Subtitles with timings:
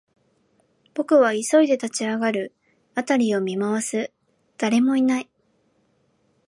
[0.95, 2.55] 僕は急いで立ち上がる、
[2.95, 4.11] 辺りを見回す、
[4.57, 5.29] 誰もいない